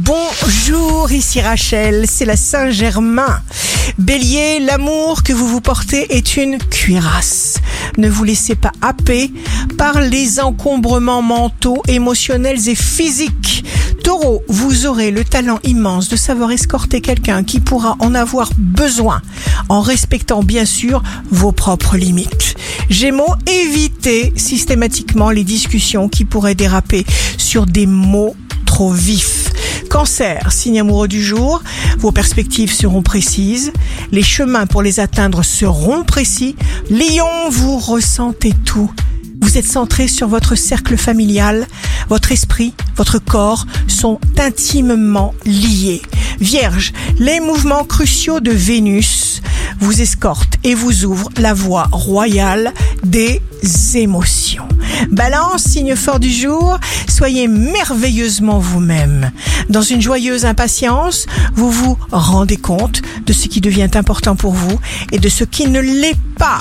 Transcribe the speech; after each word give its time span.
Bonjour, 0.00 1.10
ici 1.10 1.40
Rachel, 1.40 2.04
c'est 2.08 2.24
la 2.24 2.36
Saint-Germain. 2.36 3.40
Bélier, 3.98 4.60
l'amour 4.60 5.24
que 5.24 5.32
vous 5.32 5.48
vous 5.48 5.60
portez 5.60 6.14
est 6.16 6.36
une 6.36 6.58
cuirasse. 6.58 7.56
Ne 7.96 8.08
vous 8.08 8.22
laissez 8.22 8.54
pas 8.54 8.70
happer 8.80 9.32
par 9.76 10.00
les 10.00 10.38
encombrements 10.38 11.20
mentaux, 11.20 11.82
émotionnels 11.88 12.68
et 12.68 12.76
physiques. 12.76 13.64
Taureau, 14.04 14.44
vous 14.48 14.86
aurez 14.86 15.10
le 15.10 15.24
talent 15.24 15.58
immense 15.64 16.08
de 16.08 16.14
savoir 16.14 16.52
escorter 16.52 17.00
quelqu'un 17.00 17.42
qui 17.42 17.58
pourra 17.58 17.96
en 17.98 18.14
avoir 18.14 18.50
besoin, 18.56 19.20
en 19.68 19.80
respectant 19.80 20.44
bien 20.44 20.64
sûr 20.64 21.02
vos 21.32 21.50
propres 21.50 21.96
limites. 21.96 22.54
Gémeaux, 22.88 23.34
évitez 23.48 24.32
systématiquement 24.36 25.30
les 25.30 25.42
discussions 25.42 26.08
qui 26.08 26.24
pourraient 26.24 26.54
déraper 26.54 27.04
sur 27.36 27.66
des 27.66 27.86
mots 27.86 28.36
trop 28.64 28.92
vifs. 28.92 29.37
Cancer, 29.88 30.52
signe 30.52 30.80
amoureux 30.80 31.08
du 31.08 31.22
jour, 31.22 31.62
vos 31.98 32.12
perspectives 32.12 32.72
seront 32.72 33.02
précises, 33.02 33.72
les 34.12 34.22
chemins 34.22 34.66
pour 34.66 34.82
les 34.82 35.00
atteindre 35.00 35.42
seront 35.42 36.04
précis. 36.04 36.56
Lion, 36.90 37.48
vous 37.50 37.78
ressentez 37.78 38.52
tout. 38.64 38.90
Vous 39.40 39.56
êtes 39.56 39.66
centré 39.66 40.06
sur 40.06 40.28
votre 40.28 40.56
cercle 40.56 40.96
familial, 40.96 41.66
votre 42.08 42.32
esprit, 42.32 42.74
votre 42.96 43.18
corps 43.18 43.66
sont 43.86 44.20
intimement 44.36 45.32
liés. 45.46 46.02
Vierge, 46.38 46.92
les 47.18 47.40
mouvements 47.40 47.84
cruciaux 47.84 48.40
de 48.40 48.50
Vénus 48.50 49.40
vous 49.80 50.02
escortent 50.02 50.56
et 50.64 50.74
vous 50.74 51.04
ouvrent 51.04 51.30
la 51.38 51.54
voie 51.54 51.88
royale 51.92 52.74
des 53.04 53.40
émotions. 53.94 54.68
Balance, 55.10 55.62
signe 55.62 55.96
fort 55.96 56.20
du 56.20 56.30
jour, 56.30 56.78
soyez 57.08 57.48
merveilleusement 57.48 58.58
vous-même. 58.58 59.30
Dans 59.68 59.82
une 59.82 60.00
joyeuse 60.00 60.44
impatience, 60.44 61.26
vous 61.54 61.70
vous 61.70 61.98
rendez 62.10 62.56
compte 62.56 63.02
de 63.26 63.32
ce 63.32 63.48
qui 63.48 63.60
devient 63.60 63.90
important 63.94 64.36
pour 64.36 64.52
vous 64.52 64.78
et 65.12 65.18
de 65.18 65.28
ce 65.28 65.44
qui 65.44 65.66
ne 65.68 65.80
l'est 65.80 66.18
pas. 66.36 66.60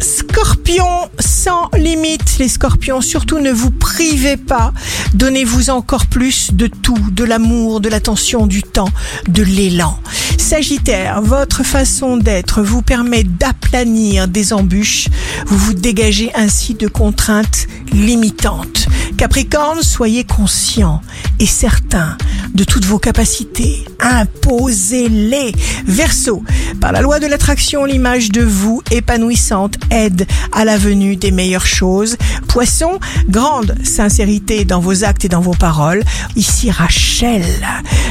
Scorpion 0.00 0.86
sans 1.18 1.68
limite, 1.76 2.38
les 2.38 2.48
scorpions, 2.48 3.00
surtout 3.00 3.38
ne 3.38 3.52
vous 3.52 3.70
privez 3.70 4.36
pas. 4.36 4.72
Donnez-vous 5.14 5.70
encore 5.70 6.06
plus 6.06 6.52
de 6.52 6.66
tout, 6.66 6.98
de 7.12 7.24
l'amour, 7.24 7.80
de 7.80 7.88
l'attention, 7.88 8.46
du 8.46 8.62
temps, 8.62 8.88
de 9.28 9.42
l'élan. 9.42 9.98
Sagittaire, 10.42 11.22
votre 11.22 11.62
façon 11.62 12.16
d'être 12.16 12.62
vous 12.62 12.82
permet 12.82 13.22
d'aplanir 13.22 14.26
des 14.26 14.52
embûches. 14.52 15.08
Vous 15.46 15.56
vous 15.56 15.72
dégagez 15.72 16.30
ainsi 16.34 16.74
de 16.74 16.88
contraintes 16.88 17.68
limitantes. 17.92 18.88
Capricorne, 19.16 19.82
soyez 19.82 20.24
conscient 20.24 21.00
et 21.38 21.46
certain 21.46 22.18
de 22.54 22.64
toutes 22.64 22.84
vos 22.84 22.98
capacités. 22.98 23.84
Imposez-les. 24.00 25.52
Verseau, 25.86 26.42
par 26.80 26.92
la 26.92 27.00
loi 27.00 27.20
de 27.20 27.26
l'attraction, 27.28 27.84
l'image 27.84 28.30
de 28.30 28.42
vous 28.42 28.82
épanouissante 28.90 29.76
aide 29.90 30.26
à 30.52 30.64
la 30.64 30.76
venue 30.76 31.16
des 31.16 31.30
meilleures 31.30 31.66
choses. 31.66 32.16
Poisson, 32.48 32.98
grande 33.28 33.76
sincérité 33.84 34.64
dans 34.64 34.80
vos 34.80 35.04
actes 35.04 35.24
et 35.24 35.28
dans 35.28 35.40
vos 35.40 35.54
paroles. 35.54 36.02
Ici 36.34 36.70
Rachel, 36.70 37.44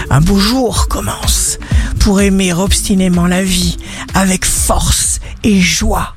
un 0.09 0.21
beau 0.21 0.39
jour 0.39 0.87
commence 0.87 1.59
pour 2.03 2.19
aimer 2.19 2.51
obstinément 2.51 3.27
la 3.27 3.43
vie 3.43 3.77
avec 4.15 4.43
force 4.45 5.19
et 5.43 5.59
joie. 5.59 6.15